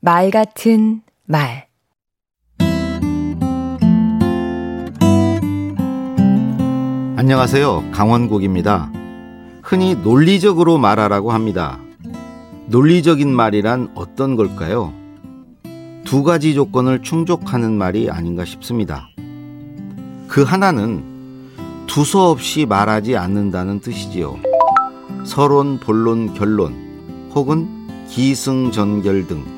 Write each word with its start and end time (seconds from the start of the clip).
말 0.00 0.30
같은 0.30 1.02
말 1.24 1.66
안녕하세요. 7.16 7.90
강원국입니다. 7.90 8.92
흔히 9.60 9.96
논리적으로 9.96 10.78
말하라고 10.78 11.32
합니다. 11.32 11.80
논리적인 12.66 13.34
말이란 13.34 13.90
어떤 13.96 14.36
걸까요? 14.36 14.92
두 16.04 16.22
가지 16.22 16.54
조건을 16.54 17.02
충족하는 17.02 17.72
말이 17.72 18.08
아닌가 18.08 18.44
싶습니다. 18.44 19.08
그 20.28 20.44
하나는 20.44 21.02
두서없이 21.88 22.66
말하지 22.66 23.16
않는다는 23.16 23.80
뜻이지요. 23.80 24.38
서론, 25.24 25.80
본론, 25.80 26.34
결론, 26.34 27.30
혹은 27.34 27.66
기승전결 28.06 29.26
등 29.26 29.57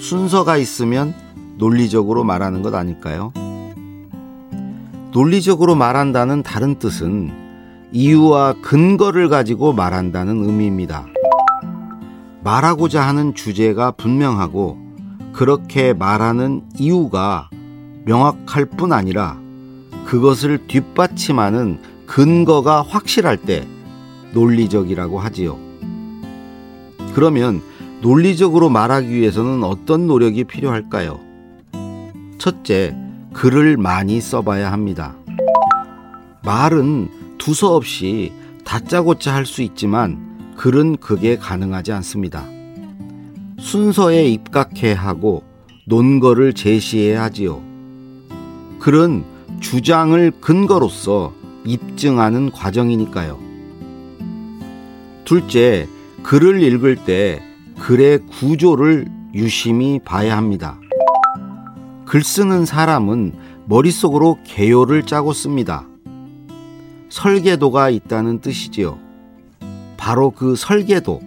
순서가 0.00 0.56
있으면 0.56 1.14
논리적으로 1.58 2.24
말하는 2.24 2.62
것 2.62 2.74
아닐까요? 2.74 3.32
논리적으로 5.12 5.74
말한다는 5.74 6.42
다른 6.42 6.78
뜻은 6.78 7.30
이유와 7.92 8.54
근거를 8.62 9.28
가지고 9.28 9.72
말한다는 9.74 10.44
의미입니다. 10.44 11.06
말하고자 12.42 13.02
하는 13.02 13.34
주제가 13.34 13.90
분명하고 13.92 14.78
그렇게 15.34 15.92
말하는 15.92 16.62
이유가 16.78 17.50
명확할 18.06 18.64
뿐 18.64 18.92
아니라 18.92 19.38
그것을 20.06 20.66
뒷받침하는 20.66 21.78
근거가 22.06 22.82
확실할 22.82 23.36
때 23.36 23.68
논리적이라고 24.32 25.18
하지요. 25.18 25.58
그러면 27.14 27.60
논리적으로 28.02 28.70
말하기 28.70 29.10
위해서는 29.10 29.62
어떤 29.62 30.06
노력이 30.06 30.44
필요할까요? 30.44 31.20
첫째, 32.38 32.96
글을 33.34 33.76
많이 33.76 34.20
써봐야 34.20 34.72
합니다. 34.72 35.14
말은 36.42 37.36
두서없이 37.38 38.32
다짜고짜 38.64 39.34
할 39.34 39.44
수 39.44 39.62
있지만 39.62 40.54
글은 40.56 40.96
그게 40.96 41.36
가능하지 41.36 41.92
않습니다. 41.92 42.44
순서에 43.58 44.26
입각해 44.28 44.92
하고 44.94 45.42
논거를 45.84 46.54
제시해야 46.54 47.22
하지요. 47.24 47.62
글은 48.78 49.24
주장을 49.60 50.30
근거로서 50.40 51.34
입증하는 51.66 52.50
과정이니까요. 52.50 53.38
둘째, 55.26 55.86
글을 56.22 56.62
읽을 56.62 56.96
때 57.04 57.42
글의 57.80 58.20
구조를 58.26 59.06
유심히 59.34 59.98
봐야 60.04 60.36
합니다. 60.36 60.78
글 62.04 62.22
쓰는 62.22 62.66
사람은 62.66 63.32
머릿속으로 63.64 64.38
개요를 64.44 65.06
짜고 65.06 65.32
씁니다. 65.32 65.86
설계도가 67.08 67.90
있다는 67.90 68.40
뜻이지요. 68.40 68.98
바로 69.96 70.30
그 70.30 70.56
설계도, 70.56 71.20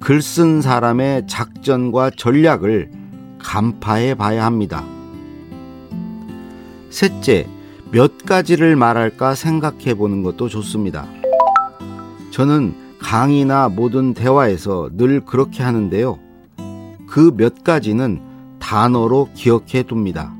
글 0.00 0.20
쓴 0.20 0.60
사람의 0.62 1.26
작전과 1.26 2.10
전략을 2.16 2.90
간파해 3.38 4.14
봐야 4.14 4.44
합니다. 4.44 4.84
셋째, 6.90 7.46
몇 7.92 8.18
가지를 8.18 8.76
말할까 8.76 9.34
생각해 9.34 9.94
보는 9.94 10.22
것도 10.22 10.48
좋습니다. 10.48 11.06
저는 12.30 12.87
강의나 13.00 13.68
모든 13.68 14.14
대화에서 14.14 14.90
늘 14.92 15.24
그렇게 15.24 15.62
하는데요. 15.62 16.18
그 17.06 17.32
몇 17.36 17.64
가지는 17.64 18.20
단어로 18.58 19.30
기억해 19.34 19.84
둡니다. 19.90 20.34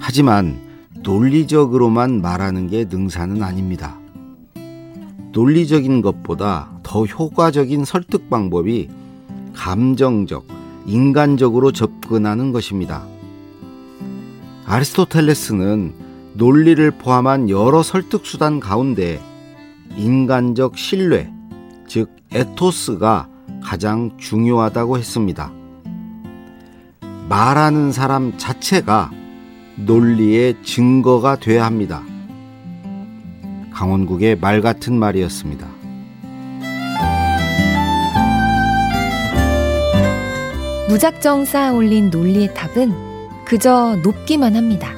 하지만 0.00 0.58
논리적으로만 1.02 2.20
말하는 2.22 2.68
게 2.68 2.86
능사는 2.88 3.42
아닙니다. 3.42 3.98
논리적인 5.32 6.02
것보다 6.02 6.70
더 6.82 7.04
효과적인 7.04 7.84
설득 7.84 8.28
방법이 8.28 8.88
감정적, 9.54 10.46
인간적으로 10.86 11.72
접근하는 11.72 12.52
것입니다. 12.52 13.04
아리스토텔레스는 14.66 15.92
논리를 16.34 16.90
포함한 16.90 17.48
여러 17.48 17.82
설득 17.82 18.26
수단 18.26 18.58
가운데 18.60 19.20
인간적 19.96 20.76
신뢰, 20.76 21.30
즉 21.86 22.14
에토스가 22.32 23.28
가장 23.62 24.16
중요하다고 24.18 24.98
했습니다. 24.98 25.52
말하는 27.28 27.92
사람 27.92 28.36
자체가 28.36 29.10
논리의 29.76 30.56
증거가 30.62 31.36
돼야 31.36 31.64
합니다. 31.64 32.02
강원국의 33.72 34.38
말 34.38 34.60
같은 34.60 34.98
말이었습니다. 34.98 35.66
무작정 40.88 41.46
쌓아 41.46 41.72
올린 41.72 42.10
논리의 42.10 42.52
탑은 42.54 42.92
그저 43.46 43.96
높기만 44.02 44.56
합니다. 44.56 44.90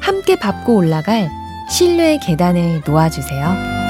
함께 0.00 0.36
밟고 0.38 0.74
올라갈 0.74 1.28
신뢰의 1.68 2.20
계단을 2.20 2.80
놓아주세요. 2.86 3.85